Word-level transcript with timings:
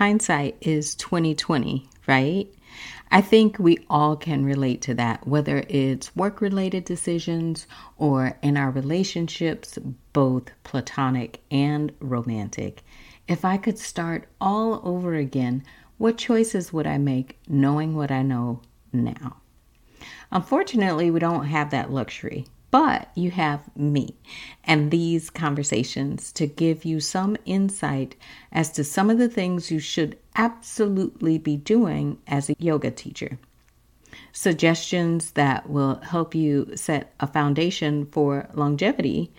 hindsight 0.00 0.56
is 0.62 0.94
2020, 0.94 1.86
right? 2.06 2.48
I 3.10 3.20
think 3.20 3.58
we 3.58 3.84
all 3.90 4.16
can 4.16 4.46
relate 4.46 4.80
to 4.82 4.94
that, 4.94 5.26
whether 5.26 5.62
it's 5.68 6.16
work 6.16 6.40
related 6.40 6.86
decisions 6.86 7.66
or 7.98 8.38
in 8.40 8.56
our 8.56 8.70
relationships, 8.70 9.78
both 10.14 10.52
platonic 10.64 11.42
and 11.50 11.92
romantic. 12.00 12.82
If 13.28 13.44
I 13.44 13.58
could 13.58 13.78
start 13.78 14.26
all 14.40 14.80
over 14.84 15.16
again, 15.16 15.64
what 15.98 16.16
choices 16.16 16.72
would 16.72 16.86
I 16.86 16.96
make 16.96 17.38
knowing 17.46 17.94
what 17.94 18.10
I 18.10 18.22
know 18.22 18.62
now? 18.94 19.36
Unfortunately, 20.32 21.10
we 21.10 21.20
don't 21.20 21.44
have 21.44 21.68
that 21.72 21.92
luxury. 21.92 22.46
But 22.70 23.10
you 23.16 23.32
have 23.32 23.62
me 23.76 24.14
and 24.62 24.90
these 24.90 25.28
conversations 25.28 26.30
to 26.32 26.46
give 26.46 26.84
you 26.84 27.00
some 27.00 27.36
insight 27.44 28.14
as 28.52 28.70
to 28.72 28.84
some 28.84 29.10
of 29.10 29.18
the 29.18 29.28
things 29.28 29.70
you 29.70 29.80
should 29.80 30.16
absolutely 30.36 31.38
be 31.38 31.56
doing 31.56 32.18
as 32.28 32.48
a 32.48 32.56
yoga 32.58 32.90
teacher. 32.90 33.38
Suggestions 34.32 35.32
that 35.32 35.68
will 35.68 35.96
help 35.96 36.34
you 36.34 36.70
set 36.76 37.12
a 37.18 37.26
foundation 37.26 38.06
for 38.06 38.48
longevity, 38.54 39.32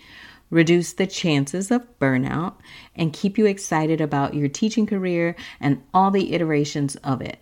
reduce 0.49 0.91
the 0.91 1.07
chances 1.07 1.71
of 1.71 1.87
burnout, 1.99 2.55
and 2.95 3.13
keep 3.13 3.37
you 3.37 3.45
excited 3.45 4.01
about 4.01 4.33
your 4.33 4.49
teaching 4.49 4.85
career 4.85 5.35
and 5.61 5.81
all 5.93 6.11
the 6.11 6.33
iterations 6.33 6.97
of 6.97 7.21
it. 7.21 7.39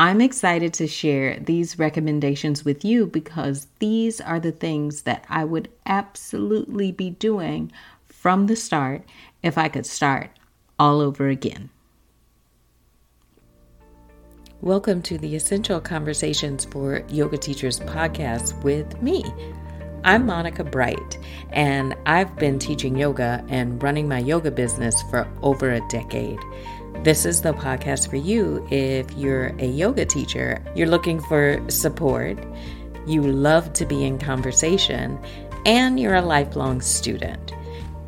I'm 0.00 0.20
excited 0.20 0.74
to 0.74 0.86
share 0.86 1.40
these 1.40 1.76
recommendations 1.76 2.64
with 2.64 2.84
you 2.84 3.04
because 3.04 3.66
these 3.80 4.20
are 4.20 4.38
the 4.38 4.52
things 4.52 5.02
that 5.02 5.24
I 5.28 5.42
would 5.42 5.68
absolutely 5.86 6.92
be 6.92 7.10
doing 7.10 7.72
from 8.06 8.46
the 8.46 8.54
start 8.54 9.02
if 9.42 9.58
I 9.58 9.66
could 9.68 9.86
start 9.86 10.30
all 10.78 11.00
over 11.00 11.26
again. 11.26 11.70
Welcome 14.60 15.02
to 15.02 15.18
the 15.18 15.34
Essential 15.34 15.80
Conversations 15.80 16.64
for 16.64 17.02
Yoga 17.08 17.36
Teachers 17.36 17.80
podcast 17.80 18.62
with 18.62 19.02
me. 19.02 19.24
I'm 20.04 20.26
Monica 20.26 20.62
Bright, 20.62 21.18
and 21.50 21.96
I've 22.06 22.36
been 22.36 22.60
teaching 22.60 22.96
yoga 22.96 23.44
and 23.48 23.82
running 23.82 24.06
my 24.06 24.20
yoga 24.20 24.52
business 24.52 25.02
for 25.10 25.28
over 25.42 25.72
a 25.72 25.88
decade. 25.88 26.38
This 27.04 27.24
is 27.24 27.40
the 27.40 27.54
podcast 27.54 28.10
for 28.10 28.16
you 28.16 28.66
if 28.72 29.10
you're 29.12 29.54
a 29.60 29.66
yoga 29.66 30.04
teacher, 30.04 30.60
you're 30.74 30.88
looking 30.88 31.20
for 31.20 31.62
support, 31.70 32.36
you 33.06 33.22
love 33.22 33.72
to 33.74 33.86
be 33.86 34.04
in 34.04 34.18
conversation, 34.18 35.16
and 35.64 36.00
you're 36.00 36.16
a 36.16 36.22
lifelong 36.22 36.80
student. 36.80 37.54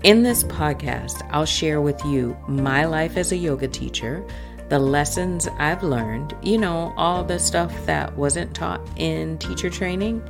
In 0.02 0.24
this 0.24 0.42
podcast, 0.42 1.26
I'll 1.30 1.46
share 1.46 1.80
with 1.80 2.04
you 2.04 2.36
my 2.48 2.84
life 2.84 3.16
as 3.16 3.30
a 3.30 3.36
yoga 3.36 3.68
teacher, 3.68 4.26
the 4.70 4.80
lessons 4.80 5.46
I've 5.58 5.84
learned, 5.84 6.34
you 6.42 6.58
know, 6.58 6.92
all 6.96 7.22
the 7.22 7.38
stuff 7.38 7.72
that 7.86 8.16
wasn't 8.16 8.56
taught 8.56 8.80
in 8.96 9.38
teacher 9.38 9.70
training, 9.70 10.20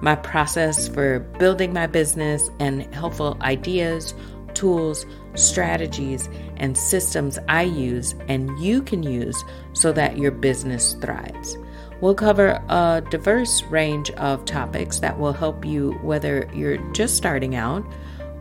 my 0.00 0.14
process 0.14 0.86
for 0.86 1.18
building 1.40 1.72
my 1.72 1.88
business, 1.88 2.48
and 2.60 2.82
helpful 2.94 3.36
ideas, 3.40 4.14
tools, 4.54 5.06
strategies, 5.34 6.28
and 6.56 6.76
systems 6.76 7.38
I 7.48 7.62
use 7.62 8.14
and 8.28 8.58
you 8.58 8.82
can 8.82 9.02
use 9.02 9.44
so 9.72 9.92
that 9.92 10.18
your 10.18 10.30
business 10.30 10.94
thrives. 10.94 11.56
We'll 12.00 12.14
cover 12.14 12.62
a 12.68 13.02
diverse 13.10 13.62
range 13.64 14.10
of 14.12 14.44
topics 14.44 14.98
that 14.98 15.18
will 15.18 15.32
help 15.32 15.64
you 15.64 15.92
whether 16.02 16.48
you're 16.52 16.78
just 16.92 17.16
starting 17.16 17.54
out 17.54 17.84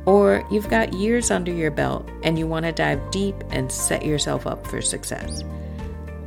or 0.06 0.46
you've 0.52 0.70
got 0.70 0.94
years 0.94 1.32
under 1.32 1.52
your 1.52 1.72
belt 1.72 2.10
and 2.24 2.38
you 2.38 2.46
want 2.46 2.66
to 2.66 2.72
dive 2.72 3.12
deep 3.12 3.36
and 3.52 3.72
set 3.72 4.06
yourself 4.06 4.46
up 4.46 4.68
for 4.68 4.82
success. 4.82 5.44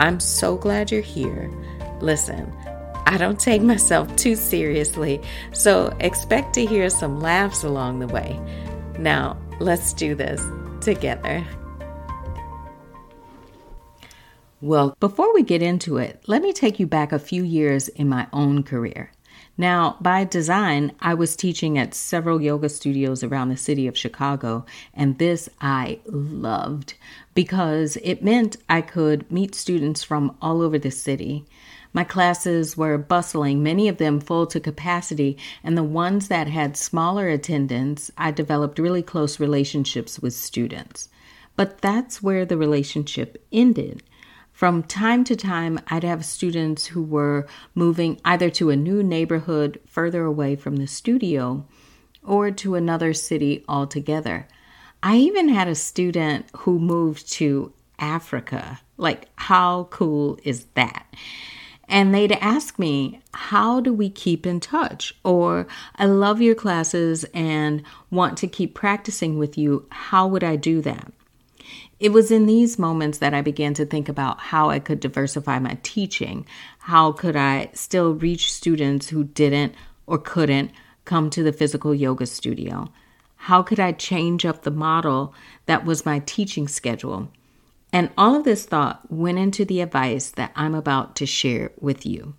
I'm 0.00 0.20
so 0.20 0.56
glad 0.56 0.90
you're 0.90 1.02
here. 1.02 1.50
Listen, 2.00 2.52
I 3.06 3.18
don't 3.18 3.38
take 3.38 3.62
myself 3.62 4.14
too 4.16 4.34
seriously, 4.34 5.20
so 5.52 5.96
expect 6.00 6.54
to 6.54 6.66
hear 6.66 6.90
some 6.90 7.20
laughs 7.20 7.64
along 7.64 8.00
the 8.00 8.08
way. 8.08 8.40
Now, 8.98 9.38
let's 9.60 9.92
do 9.92 10.14
this 10.14 10.42
together. 10.80 11.46
Well, 14.60 14.96
before 15.00 15.34
we 15.34 15.42
get 15.42 15.62
into 15.62 15.98
it, 15.98 16.22
let 16.26 16.42
me 16.42 16.52
take 16.52 16.80
you 16.80 16.86
back 16.86 17.12
a 17.12 17.18
few 17.18 17.44
years 17.44 17.88
in 17.88 18.08
my 18.08 18.26
own 18.32 18.62
career. 18.62 19.12
Now, 19.58 19.96
by 20.00 20.24
design, 20.24 20.92
I 21.00 21.14
was 21.14 21.34
teaching 21.34 21.78
at 21.78 21.94
several 21.94 22.42
yoga 22.42 22.68
studios 22.68 23.22
around 23.22 23.48
the 23.48 23.56
city 23.56 23.86
of 23.86 23.96
Chicago, 23.96 24.66
and 24.92 25.18
this 25.18 25.48
I 25.60 26.00
loved 26.06 26.94
because 27.34 27.96
it 28.02 28.22
meant 28.22 28.58
I 28.68 28.82
could 28.82 29.30
meet 29.30 29.54
students 29.54 30.02
from 30.02 30.36
all 30.42 30.60
over 30.60 30.78
the 30.78 30.90
city. 30.90 31.44
My 31.96 32.04
classes 32.04 32.76
were 32.76 32.98
bustling, 32.98 33.62
many 33.62 33.88
of 33.88 33.96
them 33.96 34.20
full 34.20 34.46
to 34.48 34.60
capacity, 34.60 35.38
and 35.64 35.78
the 35.78 35.82
ones 35.82 36.28
that 36.28 36.46
had 36.46 36.76
smaller 36.76 37.26
attendance, 37.26 38.10
I 38.18 38.32
developed 38.32 38.78
really 38.78 39.02
close 39.02 39.40
relationships 39.40 40.20
with 40.20 40.34
students. 40.34 41.08
But 41.56 41.80
that's 41.80 42.22
where 42.22 42.44
the 42.44 42.58
relationship 42.58 43.42
ended. 43.50 44.02
From 44.52 44.82
time 44.82 45.24
to 45.24 45.36
time, 45.36 45.80
I'd 45.88 46.04
have 46.04 46.22
students 46.26 46.84
who 46.84 47.02
were 47.02 47.46
moving 47.74 48.20
either 48.26 48.50
to 48.50 48.68
a 48.68 48.76
new 48.76 49.02
neighborhood 49.02 49.80
further 49.86 50.26
away 50.26 50.54
from 50.54 50.76
the 50.76 50.86
studio 50.86 51.64
or 52.22 52.50
to 52.50 52.74
another 52.74 53.14
city 53.14 53.64
altogether. 53.70 54.46
I 55.02 55.16
even 55.16 55.48
had 55.48 55.66
a 55.66 55.74
student 55.74 56.44
who 56.58 56.78
moved 56.78 57.32
to 57.32 57.72
Africa. 57.98 58.80
Like, 58.98 59.30
how 59.36 59.84
cool 59.84 60.38
is 60.44 60.66
that? 60.74 61.06
And 61.88 62.14
they'd 62.14 62.32
ask 62.32 62.78
me, 62.78 63.20
How 63.32 63.80
do 63.80 63.92
we 63.92 64.10
keep 64.10 64.46
in 64.46 64.60
touch? 64.60 65.14
Or, 65.24 65.66
I 65.96 66.06
love 66.06 66.40
your 66.40 66.54
classes 66.54 67.24
and 67.32 67.82
want 68.10 68.36
to 68.38 68.48
keep 68.48 68.74
practicing 68.74 69.38
with 69.38 69.56
you. 69.56 69.86
How 69.90 70.26
would 70.26 70.42
I 70.42 70.56
do 70.56 70.80
that? 70.82 71.12
It 71.98 72.12
was 72.12 72.30
in 72.30 72.46
these 72.46 72.78
moments 72.78 73.18
that 73.18 73.32
I 73.32 73.40
began 73.40 73.72
to 73.74 73.86
think 73.86 74.08
about 74.08 74.38
how 74.38 74.68
I 74.68 74.78
could 74.78 75.00
diversify 75.00 75.58
my 75.58 75.78
teaching. 75.82 76.44
How 76.80 77.12
could 77.12 77.36
I 77.36 77.70
still 77.72 78.14
reach 78.14 78.52
students 78.52 79.08
who 79.08 79.24
didn't 79.24 79.74
or 80.06 80.18
couldn't 80.18 80.72
come 81.04 81.30
to 81.30 81.42
the 81.42 81.52
physical 81.52 81.94
yoga 81.94 82.26
studio? 82.26 82.92
How 83.36 83.62
could 83.62 83.80
I 83.80 83.92
change 83.92 84.44
up 84.44 84.62
the 84.62 84.70
model 84.70 85.32
that 85.66 85.84
was 85.84 86.04
my 86.04 86.18
teaching 86.20 86.68
schedule? 86.68 87.30
And 87.96 88.10
all 88.18 88.34
of 88.34 88.44
this 88.44 88.66
thought 88.66 89.10
went 89.10 89.38
into 89.38 89.64
the 89.64 89.80
advice 89.80 90.28
that 90.32 90.52
I'm 90.54 90.74
about 90.74 91.16
to 91.16 91.24
share 91.24 91.70
with 91.80 92.04
you. 92.04 92.34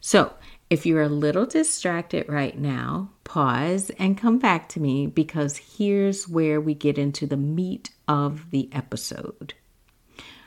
So, 0.00 0.34
if 0.70 0.84
you're 0.84 1.02
a 1.02 1.08
little 1.08 1.46
distracted 1.46 2.28
right 2.28 2.58
now, 2.58 3.12
pause 3.22 3.90
and 3.90 4.18
come 4.18 4.40
back 4.40 4.68
to 4.70 4.80
me 4.80 5.06
because 5.06 5.56
here's 5.78 6.26
where 6.26 6.60
we 6.60 6.74
get 6.74 6.98
into 6.98 7.28
the 7.28 7.36
meat 7.36 7.90
of 8.08 8.50
the 8.50 8.68
episode. 8.72 9.54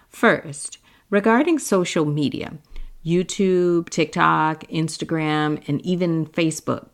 First, 0.10 0.80
regarding 1.10 1.58
social 1.58 2.04
media, 2.04 2.58
YouTube, 3.06 3.88
TikTok, 3.88 4.68
Instagram, 4.68 5.66
and 5.70 5.80
even 5.86 6.26
Facebook. 6.26 6.90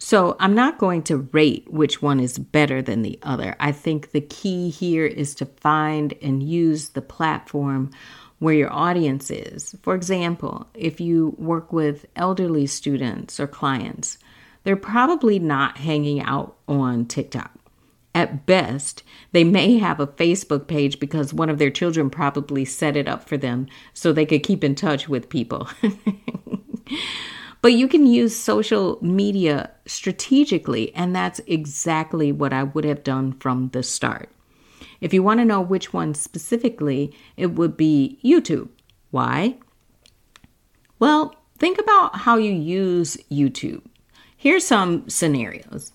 So, 0.00 0.36
I'm 0.38 0.54
not 0.54 0.78
going 0.78 1.02
to 1.04 1.28
rate 1.32 1.66
which 1.68 2.00
one 2.00 2.20
is 2.20 2.38
better 2.38 2.80
than 2.80 3.02
the 3.02 3.18
other. 3.22 3.56
I 3.58 3.72
think 3.72 4.12
the 4.12 4.20
key 4.20 4.70
here 4.70 5.04
is 5.04 5.34
to 5.36 5.46
find 5.46 6.14
and 6.22 6.40
use 6.40 6.90
the 6.90 7.02
platform 7.02 7.90
where 8.38 8.54
your 8.54 8.72
audience 8.72 9.30
is. 9.30 9.74
For 9.82 9.96
example, 9.96 10.68
if 10.74 11.00
you 11.00 11.34
work 11.38 11.72
with 11.72 12.06
elderly 12.14 12.66
students 12.66 13.40
or 13.40 13.48
clients, 13.48 14.18
they're 14.64 14.76
probably 14.76 15.38
not 15.38 15.78
hanging 15.78 16.22
out 16.22 16.56
on 16.68 17.06
TikTok. 17.06 17.52
At 18.14 18.46
best, 18.46 19.02
they 19.32 19.44
may 19.44 19.78
have 19.78 20.00
a 20.00 20.06
Facebook 20.06 20.66
page 20.66 20.98
because 20.98 21.34
one 21.34 21.50
of 21.50 21.58
their 21.58 21.70
children 21.70 22.10
probably 22.10 22.64
set 22.64 22.96
it 22.96 23.08
up 23.08 23.28
for 23.28 23.36
them 23.36 23.66
so 23.92 24.12
they 24.12 24.26
could 24.26 24.42
keep 24.42 24.64
in 24.64 24.74
touch 24.74 25.08
with 25.08 25.28
people. 25.28 25.68
but 27.60 27.72
you 27.72 27.88
can 27.88 28.06
use 28.06 28.36
social 28.36 28.98
media 29.02 29.70
strategically, 29.86 30.94
and 30.94 31.14
that's 31.14 31.40
exactly 31.46 32.32
what 32.32 32.52
I 32.52 32.62
would 32.62 32.84
have 32.84 33.02
done 33.02 33.32
from 33.32 33.70
the 33.70 33.82
start. 33.82 34.30
If 35.00 35.12
you 35.12 35.22
want 35.22 35.40
to 35.40 35.44
know 35.44 35.60
which 35.60 35.92
one 35.92 36.14
specifically, 36.14 37.14
it 37.36 37.52
would 37.52 37.76
be 37.76 38.18
YouTube. 38.24 38.68
Why? 39.10 39.56
Well, 40.98 41.34
think 41.58 41.78
about 41.78 42.16
how 42.16 42.36
you 42.36 42.52
use 42.52 43.16
YouTube. 43.30 43.82
Here's 44.36 44.66
some 44.66 45.08
scenarios. 45.08 45.92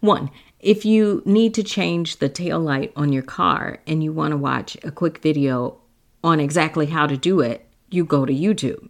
One, 0.00 0.30
if 0.60 0.84
you 0.84 1.22
need 1.24 1.54
to 1.54 1.62
change 1.62 2.16
the 2.16 2.28
tail 2.28 2.58
light 2.58 2.92
on 2.96 3.12
your 3.12 3.22
car 3.22 3.78
and 3.86 4.02
you 4.02 4.12
want 4.12 4.32
to 4.32 4.36
watch 4.36 4.76
a 4.82 4.90
quick 4.90 5.18
video 5.18 5.78
on 6.22 6.40
exactly 6.40 6.86
how 6.86 7.06
to 7.06 7.16
do 7.16 7.40
it, 7.40 7.66
you 7.90 8.04
go 8.04 8.26
to 8.26 8.32
YouTube. 8.32 8.88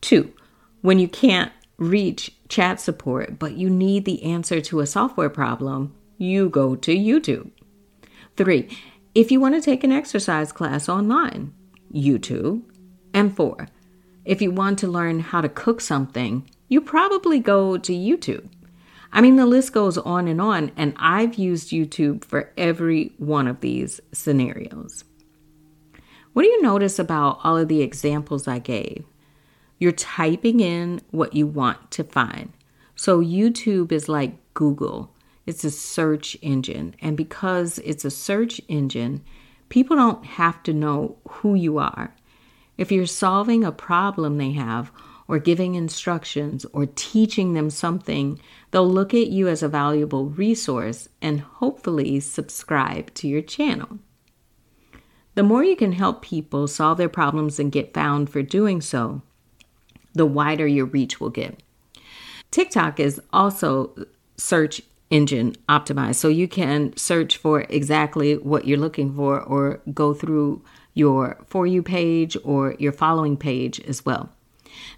Two, 0.00 0.32
when 0.80 0.98
you 0.98 1.08
can't 1.08 1.52
reach 1.78 2.32
chat 2.48 2.80
support 2.80 3.38
but 3.38 3.54
you 3.54 3.70
need 3.70 4.04
the 4.04 4.22
answer 4.22 4.60
to 4.60 4.80
a 4.80 4.86
software 4.86 5.30
problem, 5.30 5.94
you 6.18 6.48
go 6.48 6.76
to 6.76 6.94
YouTube. 6.94 7.50
Three, 8.36 8.68
If 9.14 9.32
you 9.32 9.40
want 9.40 9.56
to 9.56 9.60
take 9.60 9.82
an 9.82 9.90
exercise 9.90 10.52
class 10.52 10.88
online, 10.88 11.52
YouTube. 11.92 12.62
And 13.12 13.34
four, 13.34 13.68
if 14.24 14.40
you 14.40 14.52
want 14.52 14.78
to 14.80 14.86
learn 14.86 15.20
how 15.20 15.40
to 15.40 15.48
cook 15.48 15.80
something, 15.80 16.48
you 16.68 16.80
probably 16.80 17.40
go 17.40 17.76
to 17.76 17.92
YouTube. 17.92 18.48
I 19.12 19.20
mean, 19.20 19.34
the 19.34 19.46
list 19.46 19.72
goes 19.72 19.98
on 19.98 20.28
and 20.28 20.40
on, 20.40 20.70
and 20.76 20.94
I've 20.96 21.34
used 21.34 21.70
YouTube 21.70 22.24
for 22.24 22.52
every 22.56 23.12
one 23.18 23.48
of 23.48 23.60
these 23.60 24.00
scenarios. 24.12 25.02
What 26.32 26.42
do 26.42 26.48
you 26.48 26.62
notice 26.62 27.00
about 27.00 27.40
all 27.42 27.56
of 27.56 27.66
the 27.66 27.82
examples 27.82 28.46
I 28.46 28.60
gave? 28.60 29.04
You're 29.80 29.92
typing 29.92 30.60
in 30.60 31.00
what 31.10 31.34
you 31.34 31.46
want 31.46 31.90
to 31.92 32.04
find. 32.04 32.52
So, 32.94 33.20
YouTube 33.20 33.90
is 33.90 34.10
like 34.10 34.36
Google, 34.52 35.12
it's 35.46 35.64
a 35.64 35.70
search 35.70 36.36
engine. 36.42 36.94
And 37.00 37.16
because 37.16 37.78
it's 37.78 38.04
a 38.04 38.10
search 38.10 38.60
engine, 38.68 39.24
people 39.70 39.96
don't 39.96 40.24
have 40.24 40.62
to 40.64 40.74
know 40.74 41.16
who 41.28 41.54
you 41.54 41.78
are. 41.78 42.14
If 42.76 42.92
you're 42.92 43.06
solving 43.06 43.64
a 43.64 43.72
problem 43.72 44.36
they 44.36 44.52
have, 44.52 44.92
or 45.26 45.38
giving 45.38 45.76
instructions, 45.76 46.66
or 46.72 46.86
teaching 46.86 47.54
them 47.54 47.70
something, 47.70 48.38
they'll 48.72 48.86
look 48.86 49.14
at 49.14 49.28
you 49.28 49.48
as 49.48 49.62
a 49.62 49.68
valuable 49.68 50.26
resource 50.26 51.08
and 51.22 51.40
hopefully 51.40 52.20
subscribe 52.20 53.14
to 53.14 53.28
your 53.28 53.40
channel. 53.40 53.98
The 55.36 55.42
more 55.42 55.64
you 55.64 55.76
can 55.76 55.92
help 55.92 56.20
people 56.20 56.66
solve 56.66 56.98
their 56.98 57.08
problems 57.08 57.58
and 57.58 57.72
get 57.72 57.94
found 57.94 58.28
for 58.28 58.42
doing 58.42 58.80
so, 58.80 59.22
the 60.14 60.26
wider 60.26 60.66
your 60.66 60.86
reach 60.86 61.20
will 61.20 61.30
get. 61.30 61.62
TikTok 62.50 62.98
is 62.98 63.20
also 63.32 63.94
search 64.36 64.82
engine 65.10 65.54
optimized, 65.68 66.16
so 66.16 66.28
you 66.28 66.48
can 66.48 66.96
search 66.96 67.36
for 67.36 67.62
exactly 67.68 68.36
what 68.36 68.66
you're 68.66 68.78
looking 68.78 69.14
for 69.14 69.40
or 69.40 69.80
go 69.92 70.14
through 70.14 70.62
your 70.94 71.38
For 71.46 71.66
You 71.66 71.82
page 71.82 72.36
or 72.44 72.74
your 72.78 72.92
following 72.92 73.36
page 73.36 73.80
as 73.80 74.04
well. 74.04 74.30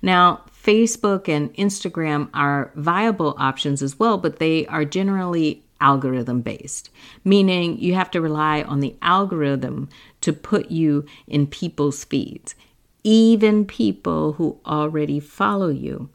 Now, 0.00 0.42
Facebook 0.62 1.28
and 1.28 1.52
Instagram 1.54 2.28
are 2.34 2.70
viable 2.74 3.34
options 3.38 3.82
as 3.82 3.98
well, 3.98 4.18
but 4.18 4.38
they 4.38 4.66
are 4.66 4.84
generally 4.84 5.62
algorithm 5.80 6.40
based, 6.40 6.90
meaning 7.24 7.78
you 7.78 7.94
have 7.94 8.10
to 8.12 8.20
rely 8.20 8.62
on 8.62 8.80
the 8.80 8.94
algorithm 9.02 9.88
to 10.20 10.32
put 10.32 10.70
you 10.70 11.04
in 11.26 11.46
people's 11.46 12.04
feeds, 12.04 12.54
even 13.04 13.64
people 13.64 14.34
who 14.34 14.60
already 14.64 15.20
follow 15.20 15.68
you. 15.68 16.10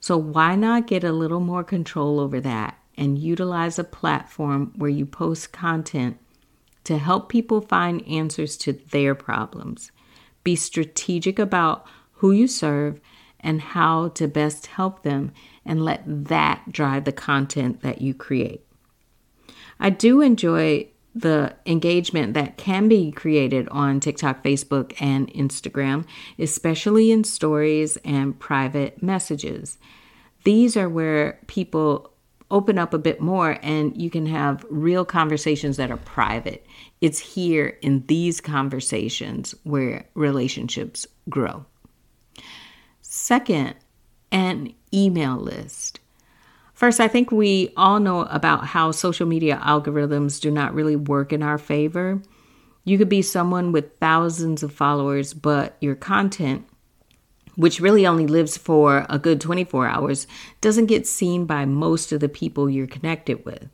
So, 0.00 0.16
why 0.16 0.56
not 0.56 0.86
get 0.86 1.04
a 1.04 1.12
little 1.12 1.40
more 1.40 1.64
control 1.64 2.18
over 2.18 2.40
that 2.40 2.78
and 2.96 3.18
utilize 3.18 3.78
a 3.78 3.84
platform 3.84 4.72
where 4.76 4.90
you 4.90 5.06
post 5.06 5.52
content 5.52 6.18
to 6.84 6.98
help 6.98 7.28
people 7.28 7.60
find 7.60 8.06
answers 8.08 8.56
to 8.58 8.72
their 8.72 9.14
problems? 9.14 9.92
Be 10.42 10.56
strategic 10.56 11.38
about 11.38 11.86
who 12.14 12.32
you 12.32 12.48
serve 12.48 13.00
and 13.40 13.60
how 13.60 14.08
to 14.08 14.28
best 14.28 14.66
help 14.66 15.02
them, 15.02 15.32
and 15.64 15.84
let 15.84 16.02
that 16.06 16.62
drive 16.70 17.04
the 17.04 17.12
content 17.12 17.82
that 17.82 18.00
you 18.00 18.14
create. 18.14 18.64
I 19.80 19.90
do 19.90 20.20
enjoy 20.20 20.86
the 21.14 21.54
engagement 21.66 22.34
that 22.34 22.56
can 22.56 22.88
be 22.88 23.12
created 23.12 23.68
on 23.68 24.00
TikTok, 24.00 24.42
Facebook, 24.42 24.94
and 25.00 25.32
Instagram, 25.34 26.06
especially 26.38 27.12
in 27.12 27.24
stories 27.24 27.98
and 28.04 28.38
private 28.38 29.02
messages. 29.02 29.78
These 30.44 30.76
are 30.76 30.88
where 30.88 31.38
people 31.46 32.12
open 32.50 32.78
up 32.78 32.92
a 32.92 32.98
bit 32.98 33.20
more 33.20 33.58
and 33.62 34.00
you 34.00 34.10
can 34.10 34.26
have 34.26 34.64
real 34.68 35.04
conversations 35.04 35.78
that 35.78 35.90
are 35.90 35.96
private. 35.98 36.66
It's 37.00 37.18
here 37.18 37.78
in 37.80 38.04
these 38.06 38.40
conversations 38.40 39.54
where 39.64 40.06
relationships 40.14 41.06
grow. 41.28 41.64
Second, 43.00 43.74
an 44.30 44.74
email 44.92 45.36
list. 45.36 46.00
First, 46.82 46.98
I 46.98 47.06
think 47.06 47.30
we 47.30 47.72
all 47.76 48.00
know 48.00 48.22
about 48.22 48.66
how 48.66 48.90
social 48.90 49.24
media 49.24 49.56
algorithms 49.62 50.40
do 50.40 50.50
not 50.50 50.74
really 50.74 50.96
work 50.96 51.32
in 51.32 51.40
our 51.40 51.56
favor. 51.56 52.20
You 52.82 52.98
could 52.98 53.08
be 53.08 53.22
someone 53.22 53.70
with 53.70 53.96
thousands 54.00 54.64
of 54.64 54.72
followers, 54.72 55.32
but 55.32 55.76
your 55.80 55.94
content, 55.94 56.66
which 57.54 57.78
really 57.78 58.04
only 58.04 58.26
lives 58.26 58.56
for 58.56 59.06
a 59.08 59.16
good 59.16 59.40
24 59.40 59.86
hours, 59.86 60.26
doesn't 60.60 60.86
get 60.86 61.06
seen 61.06 61.46
by 61.46 61.64
most 61.66 62.10
of 62.10 62.18
the 62.18 62.28
people 62.28 62.68
you're 62.68 62.88
connected 62.88 63.44
with. 63.44 63.68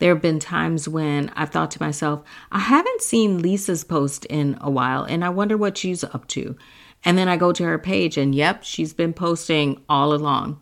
There 0.00 0.12
have 0.12 0.20
been 0.20 0.40
times 0.40 0.88
when 0.88 1.28
I've 1.36 1.50
thought 1.50 1.70
to 1.70 1.82
myself, 1.82 2.24
I 2.50 2.58
haven't 2.58 3.02
seen 3.02 3.40
Lisa's 3.40 3.84
post 3.84 4.24
in 4.24 4.58
a 4.60 4.68
while, 4.68 5.04
and 5.04 5.24
I 5.24 5.28
wonder 5.28 5.56
what 5.56 5.78
she's 5.78 6.02
up 6.02 6.26
to. 6.30 6.56
And 7.04 7.16
then 7.16 7.28
I 7.28 7.36
go 7.36 7.52
to 7.52 7.62
her 7.62 7.78
page, 7.78 8.16
and 8.16 8.34
yep, 8.34 8.64
she's 8.64 8.92
been 8.92 9.12
posting 9.12 9.84
all 9.88 10.12
along. 10.12 10.60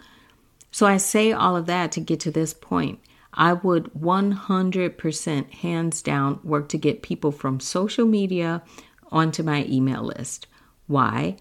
So 0.71 0.87
I 0.87 0.97
say 0.97 1.33
all 1.33 1.57
of 1.57 1.67
that 1.67 1.93
to 1.93 2.01
get 2.01 2.21
to 2.21 2.31
this 2.31 2.55
point. 2.55 3.01
I 3.33 3.53
would 3.53 3.85
100% 3.95 5.55
hands 5.55 6.03
down 6.03 6.41
work 6.43 6.69
to 6.71 6.79
get 6.79 7.03
people 7.03 7.31
from 7.31 7.61
social 7.61 8.07
media 8.07 8.63
onto 9.11 9.43
my 9.43 9.65
email 9.67 10.03
list. 10.03 10.47
Why? 10.87 11.37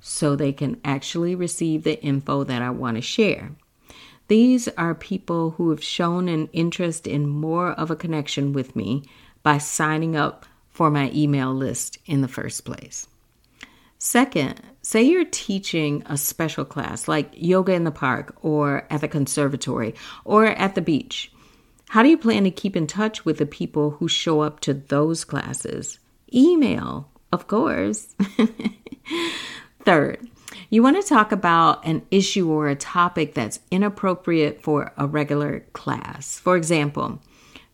So 0.00 0.36
they 0.36 0.52
can 0.52 0.80
actually 0.84 1.34
receive 1.34 1.82
the 1.82 2.00
info 2.02 2.44
that 2.44 2.62
I 2.62 2.70
want 2.70 2.96
to 2.96 3.02
share. 3.02 3.52
These 4.28 4.68
are 4.68 4.94
people 4.94 5.50
who 5.52 5.70
have 5.70 5.82
shown 5.82 6.28
an 6.28 6.48
interest 6.52 7.06
in 7.06 7.28
more 7.28 7.72
of 7.72 7.90
a 7.90 7.96
connection 7.96 8.52
with 8.52 8.76
me 8.76 9.02
by 9.42 9.58
signing 9.58 10.14
up 10.14 10.46
for 10.70 10.88
my 10.88 11.10
email 11.12 11.52
list 11.52 11.98
in 12.06 12.20
the 12.20 12.28
first 12.28 12.64
place. 12.64 13.08
Second, 13.98 14.62
say 14.90 15.04
you're 15.04 15.24
teaching 15.24 16.02
a 16.06 16.18
special 16.18 16.64
class 16.64 17.06
like 17.06 17.30
yoga 17.32 17.72
in 17.72 17.84
the 17.84 17.92
park 17.92 18.34
or 18.42 18.88
at 18.90 19.00
the 19.00 19.06
conservatory 19.06 19.94
or 20.24 20.46
at 20.46 20.74
the 20.74 20.80
beach. 20.80 21.30
How 21.90 22.02
do 22.02 22.08
you 22.08 22.18
plan 22.18 22.42
to 22.42 22.50
keep 22.50 22.74
in 22.74 22.88
touch 22.88 23.24
with 23.24 23.38
the 23.38 23.46
people 23.46 23.90
who 23.90 24.08
show 24.08 24.40
up 24.40 24.58
to 24.60 24.74
those 24.74 25.24
classes? 25.24 26.00
Email, 26.34 27.08
of 27.30 27.46
course. 27.46 28.16
Third, 29.84 30.28
you 30.70 30.82
want 30.82 31.00
to 31.00 31.08
talk 31.08 31.30
about 31.30 31.86
an 31.86 32.02
issue 32.10 32.50
or 32.50 32.66
a 32.66 32.74
topic 32.74 33.34
that's 33.34 33.60
inappropriate 33.70 34.60
for 34.60 34.92
a 34.96 35.06
regular 35.06 35.60
class. 35.72 36.40
For 36.40 36.56
example, 36.56 37.20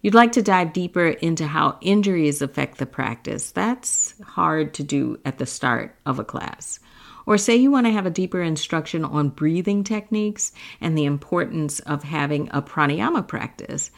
You'd 0.02 0.14
like 0.14 0.32
to 0.32 0.42
dive 0.42 0.72
deeper 0.72 1.08
into 1.08 1.48
how 1.48 1.78
injuries 1.80 2.40
affect 2.40 2.78
the 2.78 2.86
practice. 2.86 3.50
That's 3.50 4.14
hard 4.22 4.72
to 4.74 4.84
do 4.84 5.18
at 5.24 5.38
the 5.38 5.46
start 5.46 5.96
of 6.06 6.20
a 6.20 6.24
class. 6.24 6.78
Or 7.26 7.36
say 7.36 7.56
you 7.56 7.70
want 7.70 7.86
to 7.86 7.92
have 7.92 8.06
a 8.06 8.10
deeper 8.10 8.40
instruction 8.40 9.04
on 9.04 9.30
breathing 9.30 9.82
techniques 9.82 10.52
and 10.80 10.96
the 10.96 11.04
importance 11.04 11.80
of 11.80 12.04
having 12.04 12.48
a 12.52 12.62
pranayama 12.62 13.26
practice. 13.26 13.90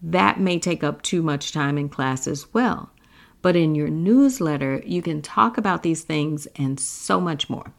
That 0.00 0.40
may 0.40 0.60
take 0.60 0.84
up 0.84 1.02
too 1.02 1.20
much 1.20 1.52
time 1.52 1.76
in 1.76 1.88
class 1.88 2.28
as 2.28 2.54
well. 2.54 2.90
But 3.42 3.56
in 3.56 3.74
your 3.74 3.88
newsletter, 3.88 4.80
you 4.86 5.02
can 5.02 5.22
talk 5.22 5.58
about 5.58 5.82
these 5.82 6.02
things 6.02 6.46
and 6.56 6.78
so 6.78 7.20
much 7.20 7.50
more. 7.50 7.72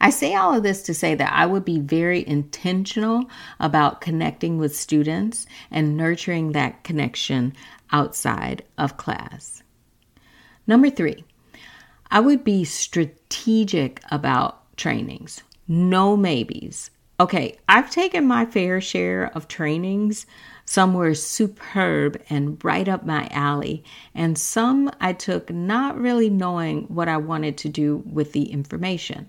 I 0.00 0.10
say 0.10 0.34
all 0.34 0.54
of 0.54 0.62
this 0.62 0.82
to 0.84 0.94
say 0.94 1.14
that 1.14 1.32
I 1.32 1.44
would 1.44 1.64
be 1.64 1.78
very 1.78 2.26
intentional 2.26 3.26
about 3.58 4.00
connecting 4.00 4.56
with 4.56 4.74
students 4.74 5.46
and 5.70 5.96
nurturing 5.96 6.52
that 6.52 6.84
connection 6.84 7.52
outside 7.92 8.64
of 8.78 8.96
class. 8.96 9.62
Number 10.66 10.88
three, 10.88 11.24
I 12.12 12.18
would 12.18 12.42
be 12.42 12.64
strategic 12.64 14.02
about 14.10 14.76
trainings. 14.76 15.42
No 15.68 16.16
maybes. 16.16 16.90
Okay, 17.20 17.58
I've 17.68 17.90
taken 17.90 18.26
my 18.26 18.46
fair 18.46 18.80
share 18.80 19.30
of 19.34 19.46
trainings. 19.46 20.26
Some 20.64 20.94
were 20.94 21.14
superb 21.14 22.20
and 22.28 22.58
right 22.64 22.88
up 22.88 23.06
my 23.06 23.28
alley, 23.30 23.84
and 24.14 24.36
some 24.36 24.90
I 25.00 25.12
took 25.12 25.50
not 25.50 26.00
really 26.00 26.30
knowing 26.30 26.84
what 26.84 27.08
I 27.08 27.18
wanted 27.18 27.56
to 27.58 27.68
do 27.68 28.02
with 28.06 28.32
the 28.32 28.50
information. 28.50 29.28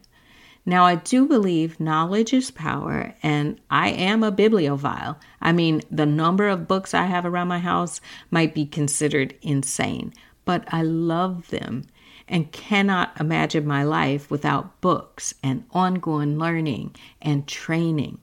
Now, 0.65 0.85
I 0.85 0.95
do 0.95 1.27
believe 1.27 1.79
knowledge 1.79 2.33
is 2.33 2.49
power, 2.49 3.13
and 3.21 3.59
I 3.69 3.89
am 3.89 4.23
a 4.23 4.31
bibliophile. 4.31 5.19
I 5.41 5.51
mean, 5.51 5.81
the 5.91 6.05
number 6.05 6.47
of 6.47 6.67
books 6.67 6.93
I 6.93 7.05
have 7.05 7.25
around 7.25 7.47
my 7.47 7.59
house 7.59 8.01
might 8.31 8.55
be 8.55 8.65
considered 8.65 9.35
insane, 9.41 10.13
but 10.45 10.63
I 10.67 10.81
love 10.83 11.49
them 11.49 11.83
and 12.27 12.51
cannot 12.51 13.19
imagine 13.19 13.65
my 13.65 13.83
life 13.83 14.29
without 14.31 14.79
books 14.81 15.33
and 15.43 15.65
ongoing 15.71 16.37
learning 16.37 16.95
and 17.21 17.47
training. 17.47 18.19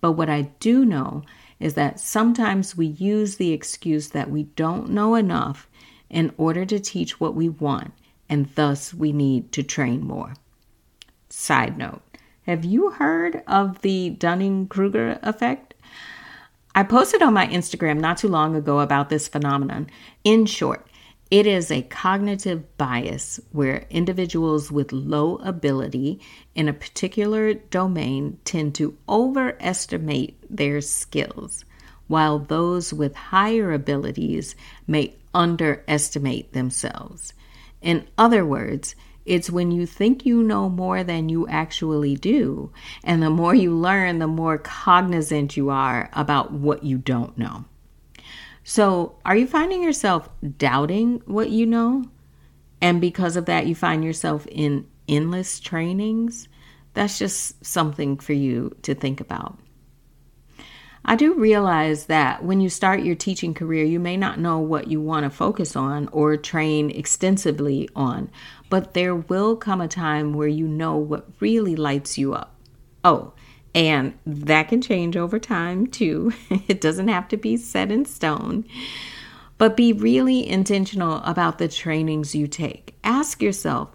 But 0.00 0.12
what 0.12 0.28
I 0.28 0.42
do 0.60 0.84
know 0.84 1.22
is 1.60 1.74
that 1.74 2.00
sometimes 2.00 2.76
we 2.76 2.86
use 2.86 3.36
the 3.36 3.52
excuse 3.52 4.08
that 4.08 4.30
we 4.30 4.42
don't 4.42 4.90
know 4.90 5.14
enough 5.14 5.68
in 6.10 6.34
order 6.36 6.64
to 6.66 6.80
teach 6.80 7.20
what 7.20 7.34
we 7.34 7.48
want, 7.48 7.92
and 8.28 8.48
thus 8.56 8.92
we 8.92 9.12
need 9.12 9.52
to 9.52 9.62
train 9.62 10.04
more. 10.04 10.34
Side 11.28 11.78
note 11.78 12.02
Have 12.46 12.64
you 12.64 12.90
heard 12.90 13.42
of 13.46 13.80
the 13.82 14.10
Dunning 14.10 14.66
Kruger 14.66 15.18
effect? 15.22 15.74
I 16.74 16.82
posted 16.82 17.22
on 17.22 17.34
my 17.34 17.46
Instagram 17.46 18.00
not 18.00 18.18
too 18.18 18.28
long 18.28 18.56
ago 18.56 18.80
about 18.80 19.08
this 19.08 19.28
phenomenon. 19.28 19.88
In 20.24 20.46
short, 20.46 20.86
it 21.32 21.46
is 21.46 21.70
a 21.70 21.80
cognitive 21.80 22.76
bias 22.76 23.40
where 23.52 23.86
individuals 23.88 24.70
with 24.70 24.92
low 24.92 25.36
ability 25.36 26.20
in 26.54 26.68
a 26.68 26.74
particular 26.74 27.54
domain 27.54 28.38
tend 28.44 28.74
to 28.74 28.98
overestimate 29.08 30.36
their 30.54 30.82
skills, 30.82 31.64
while 32.06 32.38
those 32.38 32.92
with 32.92 33.14
higher 33.16 33.72
abilities 33.72 34.54
may 34.86 35.16
underestimate 35.32 36.52
themselves. 36.52 37.32
In 37.80 38.06
other 38.18 38.44
words, 38.44 38.94
it's 39.24 39.48
when 39.48 39.70
you 39.70 39.86
think 39.86 40.26
you 40.26 40.42
know 40.42 40.68
more 40.68 41.02
than 41.02 41.30
you 41.30 41.48
actually 41.48 42.14
do. 42.14 42.70
And 43.04 43.22
the 43.22 43.30
more 43.30 43.54
you 43.54 43.74
learn, 43.74 44.18
the 44.18 44.26
more 44.26 44.58
cognizant 44.58 45.56
you 45.56 45.70
are 45.70 46.10
about 46.12 46.52
what 46.52 46.84
you 46.84 46.98
don't 46.98 47.38
know. 47.38 47.64
So, 48.64 49.16
are 49.24 49.36
you 49.36 49.46
finding 49.46 49.82
yourself 49.82 50.28
doubting 50.56 51.22
what 51.26 51.50
you 51.50 51.66
know? 51.66 52.04
And 52.80 53.00
because 53.00 53.36
of 53.36 53.46
that, 53.46 53.66
you 53.66 53.74
find 53.74 54.04
yourself 54.04 54.46
in 54.46 54.86
endless 55.08 55.58
trainings? 55.60 56.48
That's 56.94 57.18
just 57.18 57.64
something 57.64 58.18
for 58.18 58.32
you 58.32 58.76
to 58.82 58.94
think 58.94 59.20
about. 59.20 59.58
I 61.04 61.16
do 61.16 61.34
realize 61.34 62.06
that 62.06 62.44
when 62.44 62.60
you 62.60 62.68
start 62.68 63.02
your 63.02 63.16
teaching 63.16 63.54
career, 63.54 63.84
you 63.84 63.98
may 63.98 64.16
not 64.16 64.38
know 64.38 64.58
what 64.58 64.86
you 64.86 65.00
want 65.00 65.24
to 65.24 65.30
focus 65.30 65.74
on 65.74 66.08
or 66.08 66.36
train 66.36 66.90
extensively 66.90 67.88
on, 67.96 68.30
but 68.70 68.94
there 68.94 69.16
will 69.16 69.56
come 69.56 69.80
a 69.80 69.88
time 69.88 70.32
where 70.32 70.46
you 70.48 70.68
know 70.68 70.96
what 70.96 71.28
really 71.40 71.74
lights 71.74 72.18
you 72.18 72.34
up. 72.34 72.54
Oh, 73.02 73.32
and 73.74 74.14
that 74.26 74.68
can 74.68 74.82
change 74.82 75.16
over 75.16 75.38
time 75.38 75.86
too. 75.86 76.32
it 76.68 76.80
doesn't 76.80 77.08
have 77.08 77.28
to 77.28 77.36
be 77.36 77.56
set 77.56 77.90
in 77.90 78.04
stone. 78.04 78.64
But 79.58 79.76
be 79.76 79.92
really 79.92 80.48
intentional 80.48 81.18
about 81.18 81.58
the 81.58 81.68
trainings 81.68 82.34
you 82.34 82.46
take. 82.46 82.96
Ask 83.04 83.40
yourself, 83.40 83.90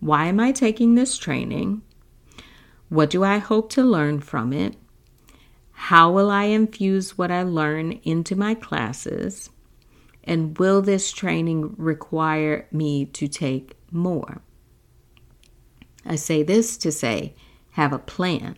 why 0.00 0.26
am 0.26 0.38
I 0.38 0.52
taking 0.52 0.94
this 0.94 1.16
training? 1.16 1.82
What 2.88 3.10
do 3.10 3.24
I 3.24 3.38
hope 3.38 3.70
to 3.70 3.82
learn 3.82 4.20
from 4.20 4.52
it? 4.52 4.76
How 5.72 6.10
will 6.10 6.30
I 6.30 6.44
infuse 6.44 7.16
what 7.16 7.30
I 7.30 7.42
learn 7.42 7.92
into 8.02 8.36
my 8.36 8.54
classes? 8.54 9.50
And 10.24 10.58
will 10.58 10.82
this 10.82 11.10
training 11.10 11.74
require 11.78 12.68
me 12.70 13.06
to 13.06 13.28
take 13.28 13.76
more? 13.90 14.42
I 16.04 16.16
say 16.16 16.42
this 16.42 16.76
to 16.78 16.92
say, 16.92 17.34
have 17.72 17.92
a 17.92 17.98
plan. 17.98 18.56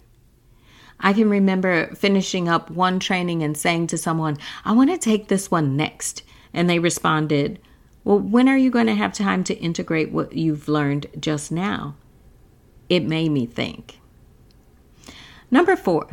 I 1.00 1.12
can 1.12 1.30
remember 1.30 1.94
finishing 1.94 2.48
up 2.48 2.70
one 2.70 3.00
training 3.00 3.42
and 3.42 3.56
saying 3.56 3.88
to 3.88 3.98
someone, 3.98 4.36
I 4.64 4.72
want 4.72 4.90
to 4.90 4.98
take 4.98 5.28
this 5.28 5.50
one 5.50 5.76
next. 5.76 6.22
And 6.52 6.68
they 6.68 6.78
responded, 6.78 7.58
Well, 8.04 8.18
when 8.18 8.48
are 8.48 8.56
you 8.56 8.70
going 8.70 8.86
to 8.86 8.94
have 8.94 9.12
time 9.12 9.44
to 9.44 9.58
integrate 9.58 10.12
what 10.12 10.34
you've 10.34 10.68
learned 10.68 11.06
just 11.18 11.50
now? 11.50 11.96
It 12.88 13.04
made 13.04 13.30
me 13.30 13.46
think. 13.46 14.00
Number 15.50 15.76
four, 15.76 16.08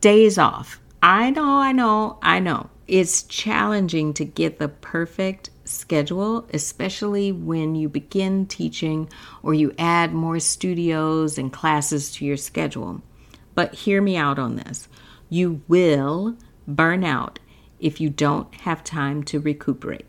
days 0.00 0.38
off. 0.38 0.80
I 1.02 1.30
know, 1.30 1.58
I 1.58 1.72
know, 1.72 2.18
I 2.22 2.38
know. 2.38 2.70
It's 2.86 3.22
challenging 3.24 4.14
to 4.14 4.24
get 4.24 4.58
the 4.58 4.68
perfect 4.68 5.50
schedule, 5.64 6.46
especially 6.52 7.32
when 7.32 7.74
you 7.74 7.88
begin 7.88 8.46
teaching 8.46 9.08
or 9.42 9.54
you 9.54 9.74
add 9.78 10.12
more 10.12 10.38
studios 10.40 11.38
and 11.38 11.52
classes 11.52 12.12
to 12.14 12.24
your 12.24 12.36
schedule. 12.36 13.02
But 13.54 13.74
hear 13.74 14.00
me 14.00 14.16
out 14.16 14.38
on 14.38 14.56
this. 14.56 14.88
You 15.28 15.62
will 15.68 16.36
burn 16.66 17.04
out 17.04 17.38
if 17.80 18.00
you 18.00 18.08
don't 18.08 18.54
have 18.54 18.84
time 18.84 19.22
to 19.24 19.40
recuperate. 19.40 20.06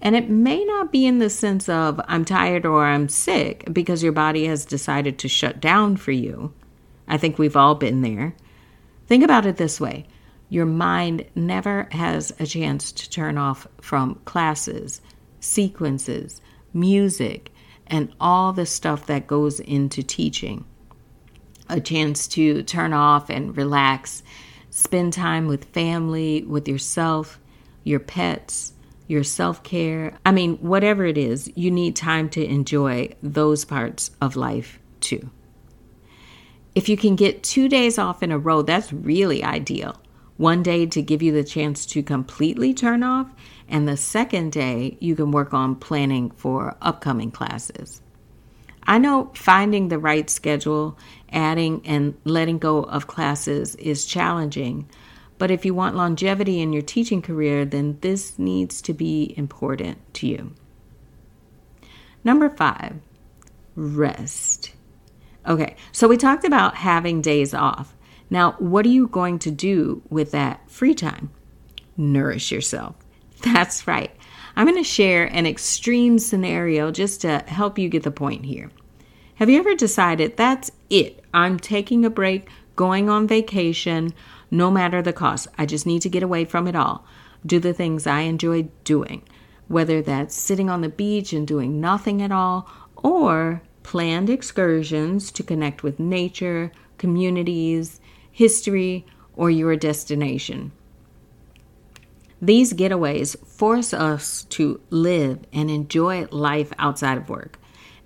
And 0.00 0.16
it 0.16 0.30
may 0.30 0.64
not 0.64 0.92
be 0.92 1.06
in 1.06 1.18
the 1.18 1.30
sense 1.30 1.68
of 1.68 2.00
I'm 2.06 2.24
tired 2.24 2.66
or 2.66 2.84
I'm 2.84 3.08
sick 3.08 3.64
because 3.72 4.02
your 4.02 4.12
body 4.12 4.46
has 4.46 4.64
decided 4.64 5.18
to 5.18 5.28
shut 5.28 5.60
down 5.60 5.96
for 5.96 6.12
you. 6.12 6.52
I 7.08 7.18
think 7.18 7.38
we've 7.38 7.56
all 7.56 7.74
been 7.74 8.02
there. 8.02 8.34
Think 9.06 9.24
about 9.24 9.46
it 9.46 9.56
this 9.56 9.80
way 9.80 10.06
your 10.48 10.66
mind 10.66 11.24
never 11.36 11.88
has 11.92 12.32
a 12.40 12.46
chance 12.46 12.90
to 12.90 13.08
turn 13.08 13.38
off 13.38 13.68
from 13.80 14.16
classes, 14.24 15.00
sequences, 15.38 16.40
music, 16.74 17.52
and 17.86 18.12
all 18.20 18.52
the 18.52 18.66
stuff 18.66 19.06
that 19.06 19.28
goes 19.28 19.60
into 19.60 20.02
teaching 20.02 20.64
a 21.70 21.80
chance 21.80 22.26
to 22.28 22.62
turn 22.62 22.92
off 22.92 23.30
and 23.30 23.56
relax, 23.56 24.22
spend 24.70 25.12
time 25.12 25.46
with 25.46 25.64
family, 25.66 26.42
with 26.42 26.68
yourself, 26.68 27.38
your 27.84 28.00
pets, 28.00 28.72
your 29.06 29.24
self 29.24 29.62
care. 29.62 30.16
I 30.24 30.32
mean, 30.32 30.56
whatever 30.58 31.04
it 31.04 31.18
is, 31.18 31.50
you 31.56 31.70
need 31.70 31.96
time 31.96 32.28
to 32.30 32.44
enjoy 32.44 33.10
those 33.22 33.64
parts 33.64 34.10
of 34.20 34.36
life 34.36 34.78
too. 35.00 35.30
If 36.74 36.88
you 36.88 36.96
can 36.96 37.16
get 37.16 37.42
two 37.42 37.68
days 37.68 37.98
off 37.98 38.22
in 38.22 38.30
a 38.30 38.38
row, 38.38 38.62
that's 38.62 38.92
really 38.92 39.42
ideal. 39.42 40.00
One 40.36 40.62
day 40.62 40.86
to 40.86 41.02
give 41.02 41.22
you 41.22 41.32
the 41.32 41.44
chance 41.44 41.84
to 41.86 42.02
completely 42.02 42.72
turn 42.72 43.02
off, 43.02 43.30
and 43.68 43.86
the 43.86 43.96
second 43.96 44.52
day 44.52 44.96
you 45.00 45.16
can 45.16 45.32
work 45.32 45.52
on 45.52 45.74
planning 45.74 46.30
for 46.30 46.76
upcoming 46.80 47.30
classes. 47.30 48.00
I 48.84 48.98
know 48.98 49.30
finding 49.34 49.88
the 49.88 49.98
right 49.98 50.28
schedule, 50.28 50.98
adding 51.30 51.82
and 51.84 52.14
letting 52.24 52.58
go 52.58 52.82
of 52.82 53.06
classes 53.06 53.74
is 53.76 54.04
challenging, 54.04 54.88
but 55.38 55.50
if 55.50 55.64
you 55.64 55.74
want 55.74 55.96
longevity 55.96 56.60
in 56.60 56.72
your 56.72 56.82
teaching 56.82 57.22
career, 57.22 57.64
then 57.64 57.98
this 58.00 58.38
needs 58.38 58.82
to 58.82 58.92
be 58.92 59.34
important 59.36 59.98
to 60.14 60.26
you. 60.26 60.54
Number 62.22 62.50
five, 62.50 62.96
rest. 63.74 64.74
Okay, 65.46 65.76
so 65.92 66.06
we 66.06 66.16
talked 66.16 66.44
about 66.44 66.74
having 66.74 67.22
days 67.22 67.54
off. 67.54 67.94
Now, 68.28 68.52
what 68.58 68.84
are 68.84 68.90
you 68.90 69.08
going 69.08 69.38
to 69.40 69.50
do 69.50 70.02
with 70.10 70.30
that 70.32 70.70
free 70.70 70.94
time? 70.94 71.30
Nourish 71.96 72.52
yourself. 72.52 72.94
That's 73.44 73.86
right. 73.86 74.10
I'm 74.56 74.66
going 74.66 74.76
to 74.76 74.84
share 74.84 75.24
an 75.24 75.46
extreme 75.46 76.18
scenario 76.18 76.90
just 76.90 77.22
to 77.22 77.38
help 77.46 77.78
you 77.78 77.88
get 77.88 78.02
the 78.02 78.10
point 78.10 78.44
here. 78.44 78.70
Have 79.36 79.48
you 79.48 79.58
ever 79.58 79.74
decided 79.74 80.36
that's 80.36 80.70
it? 80.90 81.24
I'm 81.32 81.58
taking 81.58 82.04
a 82.04 82.10
break, 82.10 82.50
going 82.76 83.08
on 83.08 83.26
vacation, 83.26 84.12
no 84.50 84.70
matter 84.70 85.00
the 85.00 85.14
cost. 85.14 85.48
I 85.56 85.64
just 85.64 85.86
need 85.86 86.02
to 86.02 86.10
get 86.10 86.22
away 86.22 86.44
from 86.44 86.66
it 86.66 86.76
all. 86.76 87.06
Do 87.46 87.58
the 87.58 87.72
things 87.72 88.06
I 88.06 88.20
enjoy 88.22 88.68
doing, 88.84 89.22
whether 89.68 90.02
that's 90.02 90.34
sitting 90.34 90.68
on 90.68 90.82
the 90.82 90.90
beach 90.90 91.32
and 91.32 91.46
doing 91.46 91.80
nothing 91.80 92.20
at 92.20 92.32
all, 92.32 92.68
or 92.96 93.62
planned 93.82 94.28
excursions 94.28 95.30
to 95.32 95.42
connect 95.42 95.82
with 95.82 95.98
nature, 95.98 96.70
communities, 96.98 97.98
history, 98.30 99.06
or 99.36 99.50
your 99.50 99.74
destination. 99.74 100.72
These 102.42 102.72
getaways 102.72 103.36
force 103.46 103.92
us 103.92 104.44
to 104.50 104.80
live 104.88 105.40
and 105.52 105.70
enjoy 105.70 106.26
life 106.30 106.72
outside 106.78 107.18
of 107.18 107.28
work. 107.28 107.58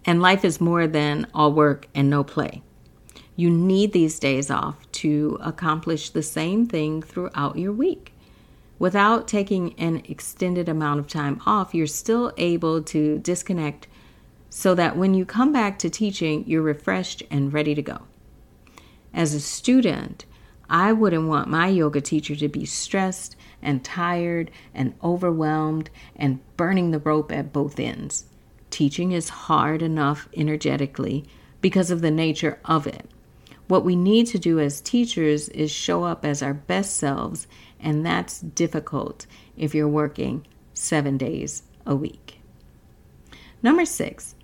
And 0.05 0.21
life 0.21 0.45
is 0.45 0.61
more 0.61 0.87
than 0.87 1.27
all 1.33 1.53
work 1.53 1.87
and 1.95 2.11
no 2.11 2.25
play. 2.25 2.63
You 3.37 3.51
need 3.51 3.93
these 3.93 4.19
days 4.19 4.51
off 4.51 4.91
to 4.93 5.39
accomplish 5.41 6.11
the 6.11 6.23
same 6.23 6.67
thing 6.67 7.03
throughout 7.03 7.59
your 7.59 7.73
week. 7.73 8.13
Without 8.79 9.29
taking 9.29 9.75
an 9.79 10.03
extended 10.07 10.69
amount 10.69 11.01
of 11.01 11.09
time 11.09 11.41
off, 11.47 11.75
you're 11.75 11.87
still 11.87 12.33
able 12.37 12.83
to 12.83 13.19
disconnect 13.19 13.87
so 14.51 14.75
that 14.75 14.97
when 14.97 15.15
you 15.15 15.25
come 15.25 15.53
back 15.53 15.79
to 15.79 15.91
teaching, 15.91 16.45
you're 16.47 16.63
refreshed 16.63 17.23
and 17.31 17.53
ready 17.53 17.75
to 17.75 17.83
go. 17.83 18.03
As 19.13 19.33
a 19.33 19.41
student, 19.41 20.25
I 20.69 20.93
wouldn't 20.93 21.29
want 21.29 21.49
my 21.49 21.69
yoga 21.69 22.01
teacher 22.01 22.35
to 22.37 22.49
be 22.49 22.65
stressed 22.65 23.37
and 23.65 23.85
tired 23.85 24.51
and 24.73 24.95
overwhelmed 25.03 25.91
and 26.15 26.39
burning 26.57 26.93
the 26.93 27.01
rope 27.01 27.33
at 27.33 27.53
both 27.53 27.81
ends. 27.81 28.27
Teaching 28.71 29.13
is 29.13 29.29
hard 29.29 29.83
enough 29.83 30.29
energetically 30.37 31.25
because 31.61 31.91
of 31.91 32.01
the 32.03 32.11
nature 32.11 32.59
of 32.65 32.87
it. 32.87 33.09
What 33.67 33.85
we 33.85 33.97
need 33.97 34.27
to 34.29 34.39
do 34.39 34.61
as 34.61 34.81
teachers 34.81 35.49
is 35.49 35.71
show 35.71 36.05
up 36.05 36.25
as 36.25 36.43
our 36.43 36.55
best 36.55 36.97
selves, 36.97 37.47
and 37.81 38.05
that's 38.05 38.41
difficult 38.41 39.27
if 39.57 39.75
you're 39.75 39.89
working 39.89 40.47
seven 40.75 41.17
days 41.17 41.63
a 41.87 41.97
week. 41.97 42.41
Number 43.63 43.87
six, 43.87 44.35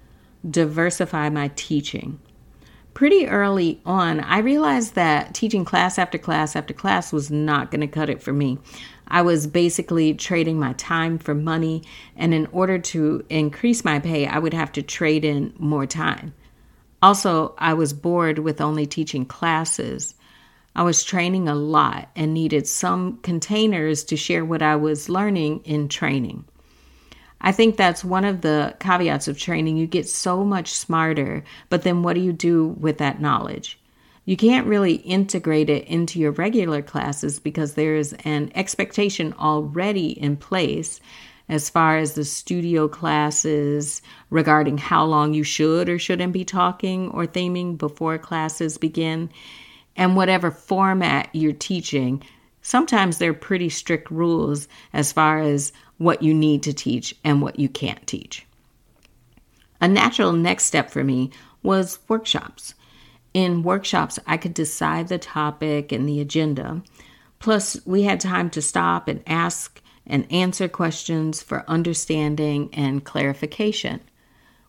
diversify 0.49 1.29
my 1.29 1.51
teaching. 1.55 2.19
Pretty 2.95 3.27
early 3.27 3.81
on, 3.85 4.21
I 4.21 4.39
realized 4.39 4.95
that 4.95 5.35
teaching 5.35 5.65
class 5.65 5.99
after 5.99 6.19
class 6.19 6.57
after 6.57 6.75
class 6.75 7.13
was 7.13 7.31
not 7.31 7.71
going 7.71 7.83
to 7.83 7.87
cut 7.87 8.11
it 8.11 8.23
for 8.23 8.33
me. 8.33 8.59
I 9.11 9.23
was 9.23 9.49
basically 9.49 10.15
trading 10.15 10.59
my 10.59 10.73
time 10.75 11.19
for 11.19 11.35
money, 11.35 11.83
and 12.17 12.33
in 12.33 12.47
order 12.53 12.79
to 12.79 13.25
increase 13.29 13.85
my 13.85 13.99
pay, 13.99 14.27
I 14.27 14.39
would 14.39 14.55
have 14.55 14.71
to 14.73 14.83
trade 14.83 15.25
in 15.25 15.53
more 15.59 15.87
time. 15.87 16.33
Also, 17.03 17.55
I 17.59 17.75
was 17.75 17.93
bored 17.93 18.39
with 18.39 18.61
only 18.61 18.87
teaching 18.87 19.25
classes. 19.25 20.15
I 20.77 20.85
was 20.85 21.03
training 21.03 21.49
a 21.49 21.55
lot 21.55 22.09
and 22.15 22.33
needed 22.33 22.69
some 22.69 23.17
containers 23.23 24.05
to 24.05 24.17
share 24.17 24.45
what 24.45 24.63
I 24.63 24.77
was 24.77 25.09
learning 25.09 25.63
in 25.65 25.89
training. 25.89 26.45
I 27.41 27.53
think 27.53 27.77
that's 27.77 28.05
one 28.05 28.25
of 28.25 28.43
the 28.43 28.77
caveats 28.79 29.27
of 29.27 29.39
training. 29.39 29.79
You 29.79 29.87
get 29.87 30.09
so 30.09 30.45
much 30.45 30.73
smarter, 30.73 31.43
but 31.71 31.83
then 31.83 32.03
what 32.03 32.15
do 32.15 32.21
you 32.21 32.33
do 32.33 32.69
with 32.69 32.99
that 32.99 33.21
knowledge? 33.21 33.80
You 34.31 34.37
can't 34.37 34.69
really 34.69 34.95
integrate 34.95 35.69
it 35.71 35.89
into 35.89 36.21
your 36.21 36.31
regular 36.31 36.83
classes 36.83 37.41
because 37.41 37.75
there's 37.75 38.13
an 38.13 38.53
expectation 38.55 39.35
already 39.37 40.11
in 40.11 40.37
place 40.37 41.01
as 41.49 41.69
far 41.69 41.97
as 41.97 42.15
the 42.15 42.25
studio 42.25 42.87
classes 42.87 44.03
regarding 44.31 44.79
how 44.79 45.05
long 45.05 45.35
you 45.35 45.43
should 45.43 45.89
or 45.89 45.99
shouldn't 45.99 46.33
be 46.33 46.45
talking 46.45 47.09
or 47.11 47.27
theming 47.27 47.77
before 47.77 48.19
classes 48.19 48.79
begin, 48.79 49.31
and 49.97 50.15
whatever 50.15 50.53
format 50.53 51.29
you're 51.33 51.53
teaching. 51.53 52.23
Sometimes 52.63 53.19
there 53.19 53.33
are 53.33 53.35
pretty 53.35 53.69
strict 53.69 54.13
rules 54.13 54.69
as 54.93 55.11
far 55.11 55.41
as 55.41 55.73
what 55.99 56.23
you 56.23 56.33
need 56.33 56.63
to 56.63 56.73
teach 56.73 57.17
and 57.25 57.43
what 57.43 57.59
you 57.59 57.69
can't 57.69 58.07
teach. 58.07 58.47
A 59.81 59.89
natural 59.89 60.31
next 60.31 60.67
step 60.67 60.89
for 60.89 61.03
me 61.03 61.33
was 61.65 61.99
workshops. 62.07 62.75
In 63.33 63.63
workshops, 63.63 64.19
I 64.27 64.37
could 64.37 64.55
decide 64.55 65.09
the 65.09 65.19
topic 65.19 65.93
and 65.93 66.09
the 66.09 66.21
agenda. 66.21 66.83
Plus, 67.39 67.81
we 67.87 68.03
had 68.03 68.21
time 68.21 68.51
to 68.51 68.63
stop 68.63 69.09
and 69.09 69.23
ask 69.27 69.81
and 70.07 70.31
answer 70.33 70.69
questions 70.69 71.41
for 71.41 71.65
understanding 71.69 72.69
and 72.73 73.05
clarification. 73.05 74.01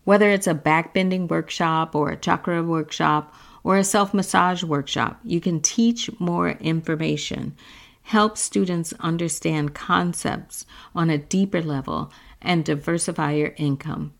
Whether 0.04 0.30
it's 0.30 0.48
a 0.48 0.54
backbending 0.54 1.28
workshop 1.28 1.96
or 1.96 2.10
a 2.10 2.18
chakra 2.18 2.64
workshop 2.64 3.34
or 3.64 3.78
a 3.78 3.84
self 3.84 4.14
massage 4.14 4.64
workshop, 4.64 5.20
you 5.24 5.42
can 5.42 5.60
teach 5.60 6.10
more 6.20 6.52
information, 6.52 7.56
help 8.04 8.38
students 8.38 8.94
understand 9.00 9.74
concepts 9.74 10.66
on 10.96 11.10
a 11.10 11.18
deeper 11.18 11.62
level, 11.62 12.12
and 12.42 12.66
diversify 12.66 13.34
your 13.34 13.54
income. 13.58 14.14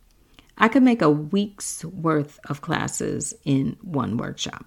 I 0.62 0.70
could 0.70 0.84
make 0.84 1.02
a 1.02 1.10
week's 1.10 1.84
worth 1.84 2.40
of 2.46 2.62
classes 2.62 3.34
in 3.44 3.76
one 3.82 4.16
workshop. 4.16 4.66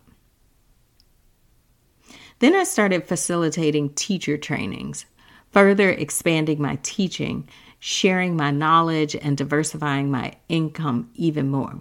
Then 2.41 2.55
I 2.55 2.65
started 2.65 3.07
facilitating 3.07 3.95
teacher 3.95 4.37
trainings 4.37 5.07
further 5.53 5.91
expanding 5.91 6.61
my 6.61 6.77
teaching, 6.83 7.49
sharing 7.79 8.37
my 8.37 8.51
knowledge, 8.51 9.15
and 9.15 9.37
diversifying 9.37 10.11
my 10.11 10.33
income 10.49 11.09
even 11.15 11.49
more. 11.49 11.81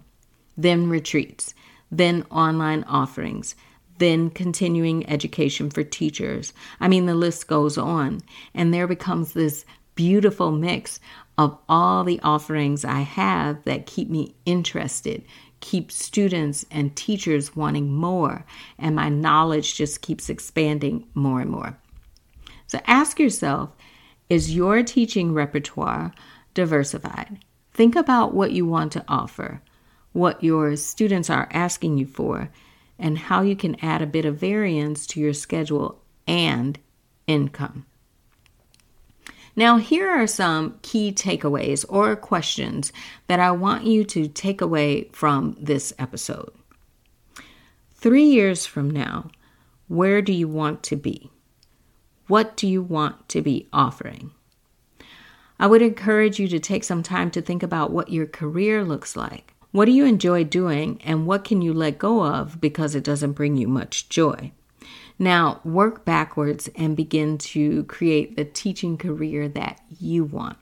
Then 0.56 0.90
retreats, 0.90 1.56
then 1.92 2.24
online 2.30 2.84
offerings, 2.84 3.56
then 3.98 4.30
continuing 4.30 5.10
education 5.10 5.72
for 5.72 5.84
teachers. 5.84 6.54
I 6.80 6.88
mean, 6.88 7.08
the 7.08 7.16
list 7.16 7.48
goes 7.48 7.76
on. 7.76 8.22
And 8.54 8.72
there 8.72 8.86
becomes 8.86 9.34
this 9.34 9.66
beautiful 9.96 10.52
mix 10.52 11.00
of 11.38 11.58
all 11.68 12.04
the 12.04 12.20
offerings 12.22 12.86
I 12.86 13.02
have 13.02 13.64
that 13.64 13.86
keep 13.86 14.10
me 14.10 14.36
interested, 14.46 15.24
keep 15.60 15.92
students 15.92 16.66
and 16.70 16.96
teachers 16.96 17.56
wanting 17.56 17.92
more, 17.92 18.46
and 18.78 18.96
my 18.96 19.10
knowledge 19.10 19.76
just 19.76 20.02
keeps 20.02 20.30
expanding 20.30 21.08
more 21.14 21.42
and 21.42 21.50
more. 21.50 21.78
So 22.68 22.80
ask 22.86 23.20
yourself 23.20 23.72
is 24.30 24.56
your 24.56 24.84
teaching 24.84 25.34
repertoire 25.34 26.14
diversified? 26.54 27.44
Think 27.74 27.96
about 27.96 28.34
what 28.34 28.52
you 28.52 28.66
want 28.66 28.92
to 28.94 29.06
offer, 29.08 29.62
what 30.12 30.44
your 30.44 30.76
students 30.76 31.30
are 31.30 31.50
asking 31.52 31.98
you 31.98 32.06
for, 32.06 32.50
and 32.98 33.18
how 33.18 33.42
you 33.42 33.56
can 33.56 33.76
add 33.84 34.02
a 34.02 34.08
bit 34.08 34.26
of 34.26 34.38
variance 34.38 35.06
to 35.08 35.20
your 35.20 35.34
schedule 35.34 36.02
and 36.28 36.80
income. 37.28 37.86
Now, 39.56 39.78
here 39.78 40.10
are 40.10 40.26
some 40.26 40.80
key 40.82 41.12
takeaways 41.12 41.86
or 41.88 42.16
questions 42.16 42.92
that 43.28 43.40
I 43.40 43.52
want 43.52 43.86
you 43.86 44.04
to 44.06 44.28
take 44.28 44.62
away 44.62 45.10
from 45.12 45.56
this 45.60 45.94
episode. 46.00 46.52
Three 47.92 48.26
years 48.26 48.66
from 48.66 48.90
now, 48.90 49.30
where 49.88 50.22
do 50.22 50.34
you 50.34 50.48
want 50.48 50.82
to 50.84 50.96
be? 50.96 51.30
What 52.28 52.58
do 52.58 52.68
you 52.68 52.82
want 52.82 53.30
to 53.30 53.42
be 53.42 53.68
offering? 53.72 54.32
I 55.60 55.68
would 55.68 55.84
encourage 55.84 56.40
you 56.40 56.48
to 56.48 56.60
take 56.60 56.84
some 56.84 57.04
time 57.04 57.30
to 57.32 57.42
think 57.42 57.62
about 57.62 57.92
what 57.92 58.10
your 58.10 58.26
career 58.26 58.84
looks 58.84 59.16
like. 59.16 59.54
What 59.72 59.86
do 59.86 59.92
you 59.92 60.06
enjoy 60.06 60.44
doing, 60.46 61.00
and 61.04 61.28
what 61.28 61.44
can 61.44 61.62
you 61.62 61.74
let 61.74 61.98
go 61.98 62.26
of 62.26 62.60
because 62.60 62.96
it 62.96 63.04
doesn't 63.04 63.34
bring 63.34 63.56
you 63.56 63.68
much 63.68 64.10
joy? 64.10 64.52
Now, 65.20 65.62
work 65.64 66.06
backwards 66.06 66.70
and 66.76 66.96
begin 66.98 67.38
to 67.40 67.84
create 67.86 68.36
the 68.36 68.46
teaching 68.46 68.98
career 68.98 69.48
that 69.50 69.80
you 70.00 70.24
want. 70.24 70.58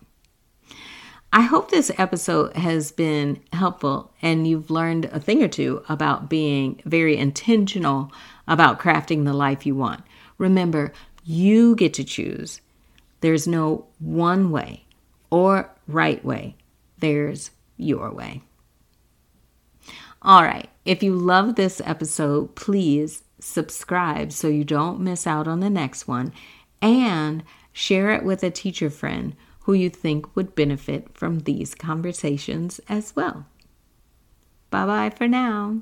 I 1.33 1.41
hope 1.41 1.71
this 1.71 1.91
episode 1.97 2.57
has 2.57 2.91
been 2.91 3.41
helpful 3.53 4.11
and 4.21 4.45
you've 4.45 4.69
learned 4.69 5.05
a 5.05 5.19
thing 5.19 5.41
or 5.41 5.47
two 5.47 5.81
about 5.87 6.29
being 6.29 6.81
very 6.85 7.15
intentional 7.15 8.11
about 8.47 8.79
crafting 8.79 9.23
the 9.23 9.33
life 9.33 9.65
you 9.65 9.73
want. 9.73 10.03
Remember, 10.37 10.91
you 11.23 11.75
get 11.75 11.93
to 11.93 12.03
choose. 12.03 12.59
There's 13.21 13.47
no 13.47 13.85
one 13.99 14.51
way 14.51 14.83
or 15.29 15.69
right 15.87 16.23
way, 16.25 16.55
there's 16.99 17.51
your 17.77 18.11
way. 18.11 18.41
All 20.21 20.43
right, 20.43 20.69
if 20.85 21.01
you 21.01 21.15
love 21.15 21.55
this 21.55 21.81
episode, 21.85 22.55
please 22.55 23.23
subscribe 23.43 24.31
so 24.31 24.47
you 24.47 24.63
don't 24.63 24.99
miss 24.99 25.25
out 25.27 25.47
on 25.47 25.59
the 25.59 25.69
next 25.69 26.07
one 26.07 26.31
and 26.81 27.43
share 27.71 28.11
it 28.11 28.23
with 28.23 28.43
a 28.43 28.51
teacher 28.51 28.89
friend 28.89 29.35
who 29.61 29.73
you 29.73 29.89
think 29.89 30.35
would 30.35 30.55
benefit 30.55 31.15
from 31.15 31.39
these 31.39 31.75
conversations 31.75 32.79
as 32.89 33.15
well. 33.15 33.45
Bye 34.69 34.85
bye 34.85 35.09
for 35.09 35.27
now. 35.27 35.81